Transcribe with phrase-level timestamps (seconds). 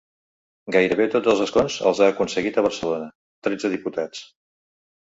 [0.75, 3.13] Gairebé tots els escons els ha aconseguit a Barcelona:
[3.51, 4.27] tretze diputats.